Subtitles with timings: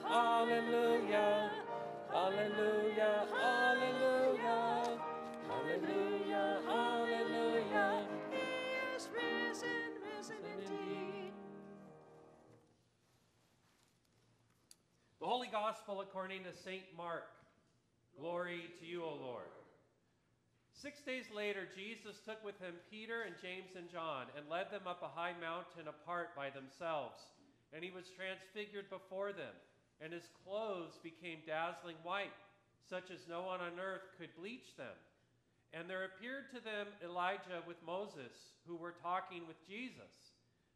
[0.00, 1.50] Hallelujah,
[2.10, 4.98] hallelujah, hallelujah,
[5.48, 8.06] hallelujah, hallelujah.
[8.30, 9.68] He is risen,
[10.16, 11.32] risen indeed.
[15.20, 16.82] The Holy Gospel according to St.
[16.96, 17.28] Mark.
[18.18, 19.50] Glory to you, O Lord.
[20.72, 24.88] Six days later, Jesus took with him Peter and James and John and led them
[24.88, 27.22] up a high mountain apart by themselves.
[27.72, 29.54] And he was transfigured before them,
[30.02, 32.34] and his clothes became dazzling white,
[32.90, 34.98] such as no one on earth could bleach them.
[35.72, 38.34] And there appeared to them Elijah with Moses,
[38.66, 40.34] who were talking with Jesus.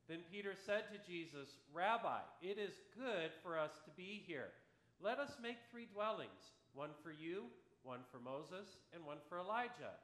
[0.08, 4.54] Then Peter said to Jesus, Rabbi, it is good for us to be here.
[5.02, 7.44] Let us make three dwellings one for you,
[7.82, 9.96] one for Moses, and one for Elijah.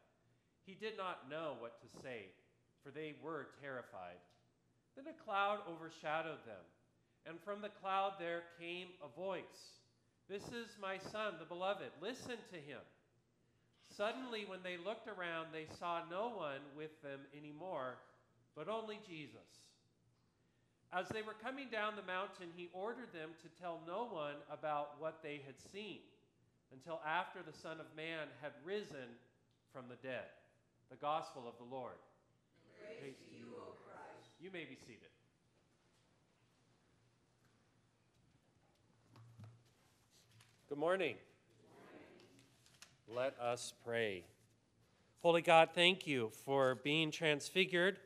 [0.64, 2.32] He did not know what to say,
[2.82, 4.19] for they were terrified.
[4.97, 6.64] Then a cloud overshadowed them,
[7.27, 9.78] and from the cloud there came a voice
[10.28, 11.91] This is my son, the beloved.
[12.01, 12.81] Listen to him.
[13.97, 17.98] Suddenly, when they looked around, they saw no one with them anymore,
[18.56, 19.69] but only Jesus.
[20.93, 25.00] As they were coming down the mountain, he ordered them to tell no one about
[25.00, 26.00] what they had seen
[26.73, 29.12] until after the Son of Man had risen
[29.73, 30.28] from the dead.
[30.89, 31.97] The Gospel of the Lord.
[32.77, 34.37] Praise, to you, O Christ.
[34.41, 35.12] You may be seated.
[40.73, 41.17] Good morning.
[43.06, 44.25] Let us pray.
[45.20, 47.98] Holy God, thank you for being transfigured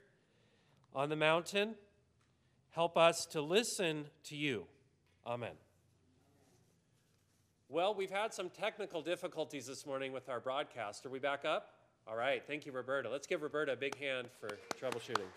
[0.93, 1.77] on the mountain.
[2.71, 4.65] Help us to listen to you.
[5.25, 5.53] Amen.
[7.69, 11.07] Well, we've had some technical difficulties this morning with our broadcast.
[11.07, 11.71] Are we back up?
[12.09, 12.43] All right.
[12.49, 13.09] Thank you, Roberta.
[13.09, 15.31] Let's give Roberta a big hand for troubleshooting.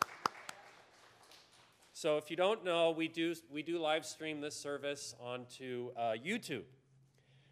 [1.93, 6.13] So, if you don't know, we do, we do live stream this service onto uh,
[6.13, 6.63] YouTube,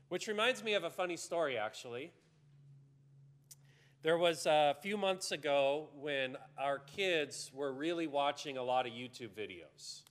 [0.10, 2.12] which reminds me of a funny story, actually.
[4.04, 8.94] There was a few months ago when our kids were really watching a lot of
[8.94, 10.04] YouTube videos,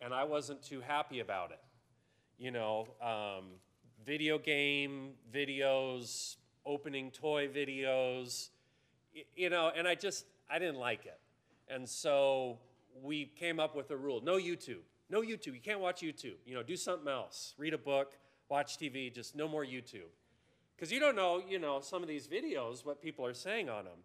[0.00, 1.60] and I wasn't too happy about it.
[2.38, 3.44] You know, um,
[4.04, 8.50] video game videos, opening toy videos,
[9.34, 11.18] you know, and I just, I didn't like it.
[11.68, 12.58] And so
[13.02, 15.54] we came up with a rule no YouTube, no YouTube.
[15.54, 16.36] You can't watch YouTube.
[16.44, 17.54] You know, do something else.
[17.58, 18.16] Read a book,
[18.54, 20.12] watch TV, just no more YouTube.
[20.76, 23.84] Because you don't know, you know, some of these videos, what people are saying on
[23.84, 23.98] them.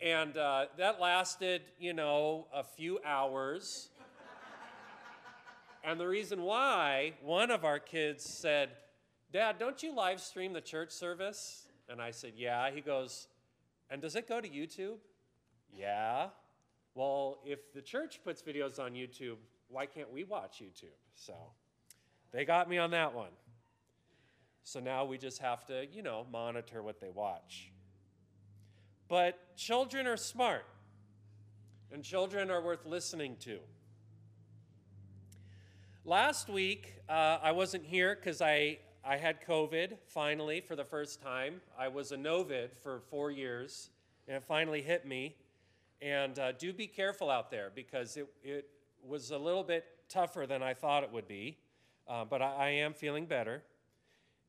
[0.00, 3.90] And uh, that lasted, you know, a few hours.
[5.84, 8.70] and the reason why, one of our kids said,
[9.32, 11.68] Dad, don't you live stream the church service?
[11.88, 12.72] And I said, Yeah.
[12.74, 13.28] He goes,
[13.88, 14.96] And does it go to YouTube?
[15.72, 16.30] Yeah.
[16.96, 19.36] Well, if the church puts videos on YouTube,
[19.68, 20.98] why can't we watch YouTube?
[21.14, 21.34] So
[22.32, 23.30] they got me on that one.
[24.66, 27.70] So now we just have to, you know, monitor what they watch.
[29.08, 30.64] But children are smart,
[31.92, 33.58] and children are worth listening to.
[36.06, 41.20] Last week, uh, I wasn't here because I, I had COVID finally for the first
[41.20, 41.60] time.
[41.78, 43.90] I was a novid for four years,
[44.26, 45.36] and it finally hit me.
[46.00, 48.70] And uh, do be careful out there because it, it
[49.06, 51.58] was a little bit tougher than I thought it would be.
[52.08, 53.62] Uh, but I, I am feeling better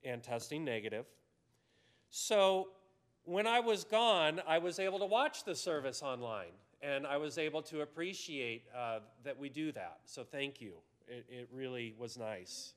[0.06, 1.06] and testing negative.
[2.10, 2.70] So
[3.24, 7.38] when I was gone, I was able to watch the service online and I was
[7.38, 10.00] able to appreciate uh, that we do that.
[10.06, 10.74] So thank you.
[11.08, 12.74] It, it really was nice.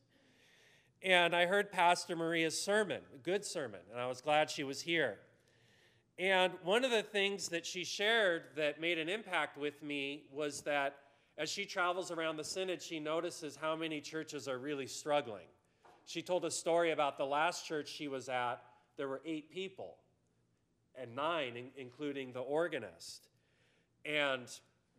[1.03, 4.81] And I heard Pastor Maria's sermon, a good sermon, and I was glad she was
[4.81, 5.19] here.
[6.19, 10.63] And one of the things that she shared that made an impact with me was
[10.63, 10.97] that
[11.37, 15.47] as she travels around the synod, she notices how many churches are really struggling.
[16.09, 18.63] She told a story about the last church she was at,
[18.97, 19.97] there were eight people,
[20.95, 23.29] and nine, in- including the organist.
[24.07, 24.47] And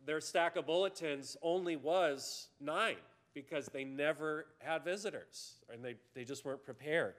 [0.06, 2.94] their stack of bulletins only was nine
[3.34, 7.14] because they never had visitors and they, they just weren't prepared.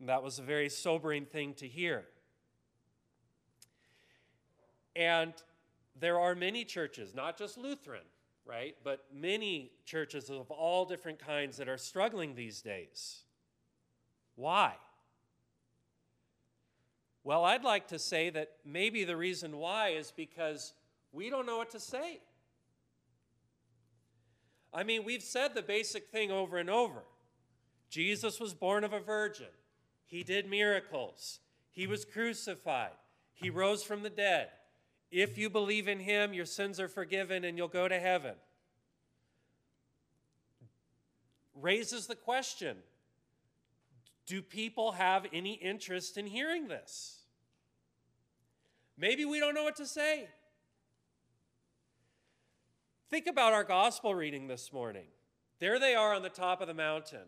[0.00, 2.04] And that was a very sobering thing to hear.
[4.96, 5.34] And
[6.00, 8.06] there are many churches, not just Lutheran,
[8.46, 8.76] right?
[8.82, 13.22] But many churches of all different kinds that are struggling these days.
[14.34, 14.74] Why?
[17.24, 20.74] Well, I'd like to say that maybe the reason why is because
[21.12, 22.20] we don't know what to say.
[24.74, 27.02] I mean, we've said the basic thing over and over
[27.90, 29.52] Jesus was born of a virgin,
[30.06, 31.40] he did miracles,
[31.70, 32.92] he was crucified,
[33.34, 34.48] he rose from the dead.
[35.12, 38.34] If you believe in him, your sins are forgiven and you'll go to heaven.
[41.62, 42.76] raises the question
[44.24, 47.18] do people have any interest in hearing this?
[48.96, 50.28] Maybe we don't know what to say.
[53.10, 55.06] Think about our gospel reading this morning.
[55.58, 57.26] There they are on the top of the mountain,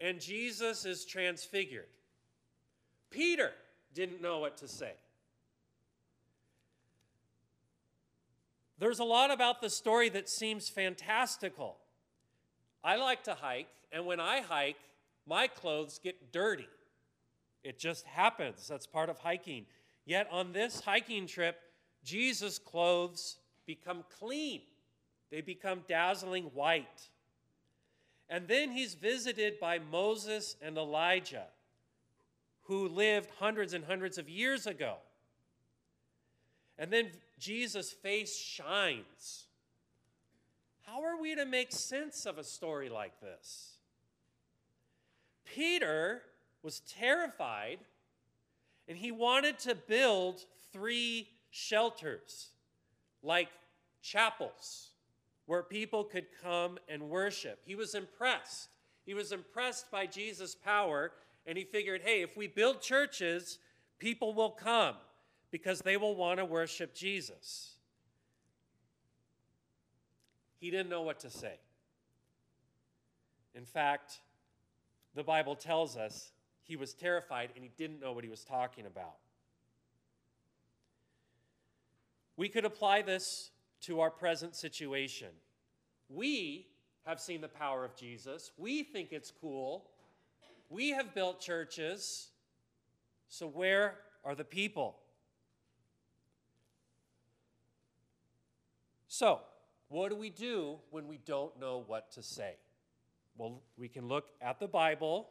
[0.00, 1.88] and Jesus is transfigured.
[3.10, 3.50] Peter
[3.92, 4.92] didn't know what to say.
[8.78, 11.76] There's a lot about the story that seems fantastical.
[12.82, 14.80] I like to hike, and when I hike,
[15.26, 16.68] my clothes get dirty.
[17.62, 18.68] It just happens.
[18.68, 19.66] That's part of hiking.
[20.04, 21.56] Yet on this hiking trip,
[22.04, 24.60] Jesus' clothes become clean,
[25.30, 27.08] they become dazzling white.
[28.28, 31.46] And then he's visited by Moses and Elijah,
[32.62, 34.96] who lived hundreds and hundreds of years ago.
[36.78, 39.46] And then Jesus' face shines.
[40.82, 43.78] How are we to make sense of a story like this?
[45.44, 46.22] Peter
[46.62, 47.78] was terrified
[48.88, 52.50] and he wanted to build three shelters,
[53.22, 53.48] like
[54.02, 54.90] chapels,
[55.46, 57.60] where people could come and worship.
[57.64, 58.68] He was impressed.
[59.06, 61.12] He was impressed by Jesus' power,
[61.46, 63.58] and he figured, hey, if we build churches,
[63.98, 64.96] people will come
[65.54, 67.74] because they will want to worship Jesus.
[70.58, 71.60] He didn't know what to say.
[73.54, 74.20] In fact,
[75.14, 76.32] the Bible tells us
[76.64, 79.14] he was terrified and he didn't know what he was talking about.
[82.36, 83.50] We could apply this
[83.82, 85.28] to our present situation.
[86.08, 86.66] We
[87.06, 88.50] have seen the power of Jesus.
[88.56, 89.84] We think it's cool.
[90.68, 92.30] We have built churches.
[93.28, 94.96] So, where are the people?
[99.16, 99.38] So,
[99.90, 102.54] what do we do when we don't know what to say?
[103.38, 105.28] Well, we can look at the Bible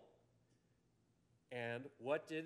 [1.51, 2.45] and what did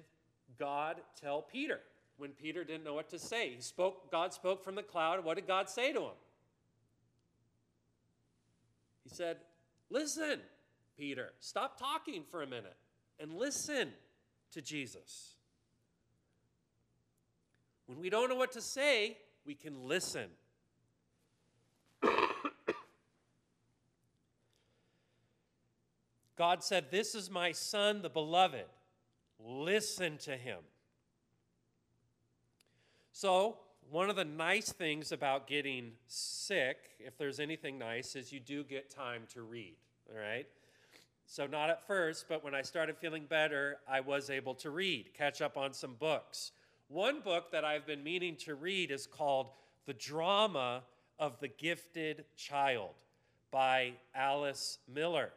[0.58, 1.80] God tell Peter
[2.18, 3.52] when Peter didn't know what to say?
[3.54, 5.24] He spoke, God spoke from the cloud.
[5.24, 6.18] What did God say to him?
[9.04, 9.38] He said,
[9.92, 10.40] Listen,
[10.98, 12.78] Peter, stop talking for a minute
[13.20, 13.90] and listen
[14.54, 15.36] to Jesus.
[17.86, 20.30] When we don't know what to say, we can listen.
[26.38, 28.66] God said, This is my son, the beloved.
[29.40, 30.60] Listen to him.
[33.12, 33.58] So,
[33.90, 38.64] one of the nice things about getting sick, if there's anything nice, is you do
[38.64, 39.76] get time to read,
[40.10, 40.46] all right?
[41.26, 45.14] So, not at first, but when I started feeling better, I was able to read,
[45.14, 46.52] catch up on some books.
[46.90, 49.50] One book that I've been meaning to read is called
[49.86, 50.84] The Drama
[51.20, 52.92] of the Gifted Child
[53.52, 55.32] by Alice Miller.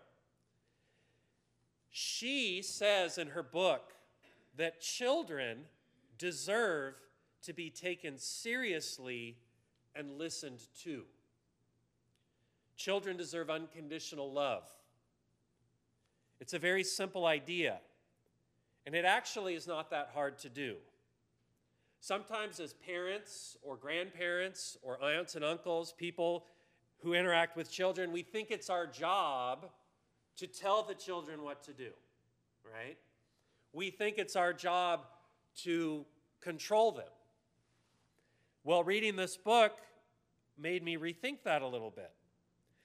[1.90, 3.92] She says in her book
[4.56, 5.64] that children
[6.18, 6.94] deserve
[7.42, 9.36] to be taken seriously
[9.94, 11.02] and listened to.
[12.76, 14.64] Children deserve unconditional love.
[16.40, 17.80] It's a very simple idea,
[18.86, 20.76] and it actually is not that hard to do.
[22.00, 26.46] Sometimes, as parents or grandparents or aunts and uncles, people
[27.00, 29.66] who interact with children, we think it's our job
[30.36, 31.90] to tell the children what to do,
[32.64, 32.96] right?
[33.72, 35.06] We think it's our job
[35.62, 36.04] to
[36.40, 37.04] control them.
[38.64, 39.72] Well, reading this book
[40.58, 42.10] made me rethink that a little bit.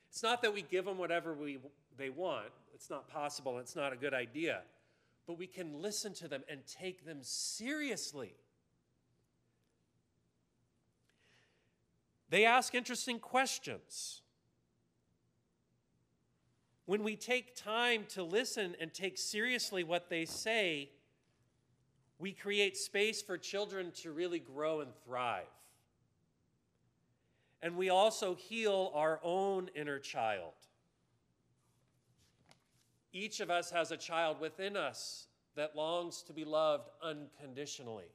[0.10, 1.60] It's not that we give them whatever we,
[1.98, 4.62] they want, it's not possible, it's not a good idea,
[5.28, 8.34] but we can listen to them and take them seriously.
[12.30, 14.22] They ask interesting questions.
[16.86, 20.90] When we take time to listen and take seriously what they say,
[22.20, 25.44] we create space for children to really grow and thrive.
[27.62, 30.54] And we also heal our own inner child.
[33.12, 38.12] Each of us has a child within us that longs to be loved unconditionally.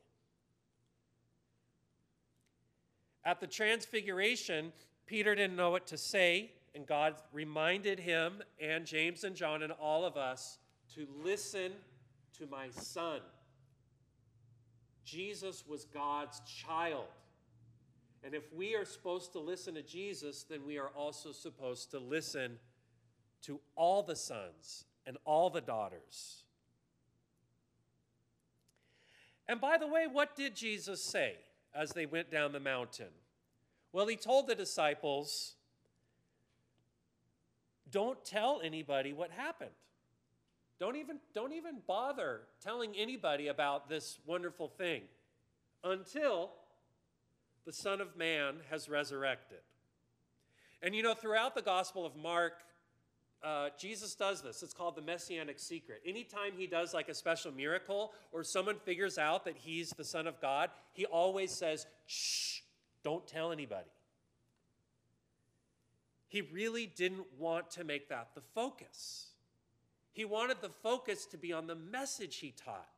[3.24, 4.72] At the Transfiguration,
[5.06, 9.72] Peter didn't know what to say and God reminded him and James and John and
[9.72, 10.58] all of us
[10.94, 11.72] to listen
[12.38, 13.20] to my son.
[15.04, 17.06] Jesus was God's child.
[18.22, 21.98] And if we are supposed to listen to Jesus, then we are also supposed to
[21.98, 22.58] listen
[23.42, 26.44] to all the sons and all the daughters.
[29.48, 31.34] And by the way, what did Jesus say
[31.74, 33.08] as they went down the mountain?
[33.92, 35.54] Well, he told the disciples,
[37.90, 39.70] don't tell anybody what happened.
[40.78, 45.02] Don't even, don't even bother telling anybody about this wonderful thing
[45.85, 46.50] until
[47.66, 49.59] the Son of Man has resurrected.
[50.82, 52.54] And you know, throughout the Gospel of Mark,
[53.42, 54.62] uh, Jesus does this.
[54.62, 56.00] It's called the Messianic secret.
[56.06, 60.26] Anytime he does like a special miracle or someone figures out that he's the Son
[60.26, 62.61] of God, he always says, shh,
[63.02, 63.88] don't tell anybody.
[66.30, 69.26] He really didn't want to make that the focus.
[70.12, 72.88] He wanted the focus to be on the message he taught.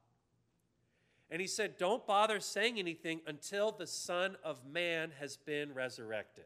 [1.30, 6.44] And he said, Don't bother saying anything until the Son of Man has been resurrected.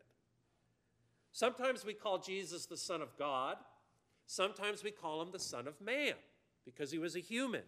[1.33, 3.57] Sometimes we call Jesus the Son of God.
[4.28, 6.14] Sometimes we call him the Son of Man
[6.64, 7.62] because he was a human.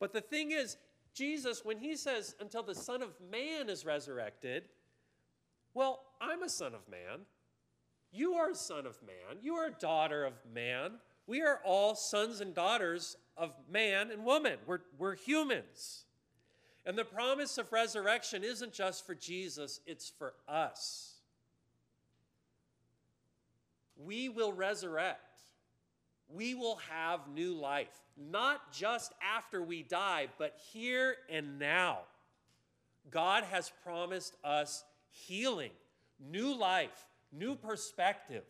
[0.00, 0.78] But the thing is,
[1.12, 4.64] Jesus, when he says, until the Son of Man is resurrected,
[5.74, 7.26] well, I'm a son of man.
[8.16, 9.38] You are a son of man.
[9.42, 10.92] You are a daughter of man.
[11.26, 14.58] We are all sons and daughters of man and woman.
[14.66, 16.04] We're, we're humans.
[16.86, 21.16] And the promise of resurrection isn't just for Jesus, it's for us.
[23.96, 25.42] We will resurrect.
[26.28, 31.98] We will have new life, not just after we die, but here and now.
[33.10, 35.70] God has promised us healing,
[36.18, 38.44] new life, new perspective.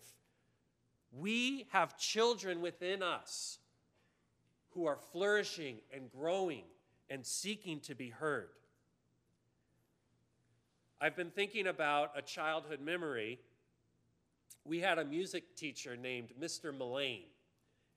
[1.13, 3.59] We have children within us
[4.71, 6.65] who are flourishing and growing
[7.09, 8.49] and seeking to be heard.
[11.01, 13.39] I've been thinking about a childhood memory.
[14.65, 16.77] We had a music teacher named Mr.
[16.77, 17.29] Mullane,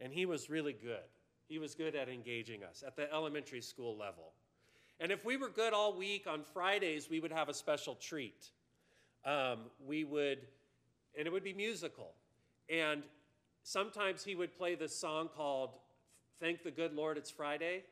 [0.01, 1.07] and he was really good.
[1.47, 4.33] He was good at engaging us at the elementary school level.
[4.99, 8.49] And if we were good all week, on Fridays, we would have a special treat.
[9.25, 10.39] Um, we would,
[11.17, 12.13] and it would be musical.
[12.69, 13.03] And
[13.63, 15.71] sometimes he would play this song called
[16.39, 17.83] Thank the Good Lord It's Friday.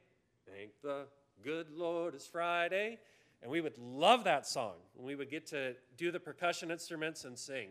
[0.45, 1.05] Thank the
[1.43, 2.99] good Lord it's Friday.
[3.41, 4.73] And we would love that song.
[4.97, 7.69] And we would get to do the percussion instruments and sing.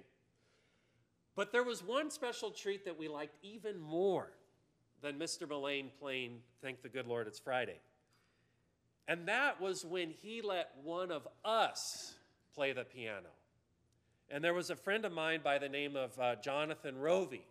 [1.34, 4.30] But there was one special treat that we liked even more
[5.02, 5.48] than Mr.
[5.48, 7.78] Mullane playing Thank the Good Lord It's Friday.
[9.08, 12.14] And that was when he let one of us
[12.54, 13.28] play the piano.
[14.30, 17.42] And there was a friend of mine by the name of uh, Jonathan Rovey.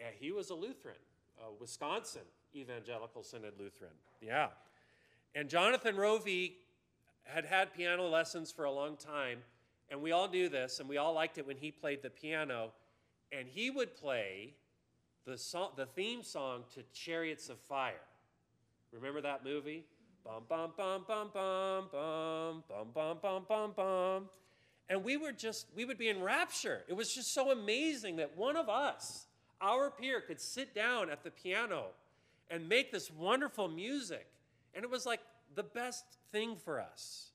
[0.00, 0.96] And he was a Lutheran,
[1.40, 2.22] a Wisconsin
[2.54, 3.92] Evangelical Synod Lutheran.
[4.20, 4.48] Yeah.
[5.34, 6.52] And Jonathan Rovey
[7.24, 9.38] had had piano lessons for a long time,
[9.90, 12.72] and we all knew this, and we all liked it when he played the piano.
[13.32, 14.54] And he would play
[15.24, 17.94] the, song, the theme song to Chariots of Fire.
[18.92, 19.84] Remember that movie?
[20.24, 24.28] Bum, bum, bum, bum, bum, bum, bum, bum, bum, bum, bum.
[24.88, 26.82] And we were just, we would be in rapture.
[26.88, 29.26] It was just so amazing that one of us,
[29.60, 31.86] our peer, could sit down at the piano
[32.50, 34.26] and make this wonderful music.
[34.74, 35.20] And it was like
[35.54, 37.30] the best thing for us.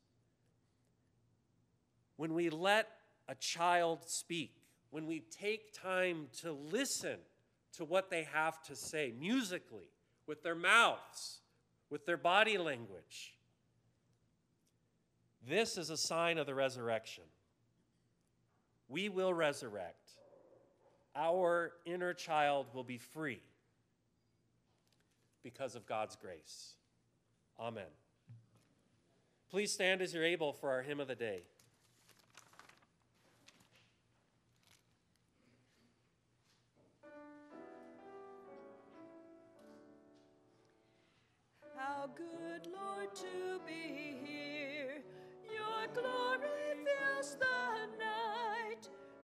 [2.18, 2.88] When we let
[3.28, 4.56] a child speak,
[4.92, 7.18] when we take time to listen
[7.78, 9.90] to what they have to say musically,
[10.30, 11.40] with their mouths,
[11.90, 13.34] with their body language.
[15.48, 17.24] This is a sign of the resurrection.
[18.90, 20.10] We will resurrect.
[21.16, 23.42] Our inner child will be free
[25.44, 26.74] because of God's grace.
[27.60, 27.86] Amen.
[29.50, 31.44] Please stand as you're able for our hymn of the day.
[41.76, 45.02] How good, Lord, to be here.
[45.52, 48.29] Your glory fills the night.